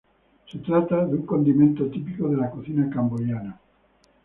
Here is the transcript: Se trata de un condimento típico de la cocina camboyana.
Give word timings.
Se 0.51 0.57
trata 0.57 1.05
de 1.05 1.13
un 1.13 1.27
condimento 1.27 1.85
típico 1.85 2.27
de 2.27 2.37
la 2.37 2.49
cocina 2.49 2.89
camboyana. 2.89 3.61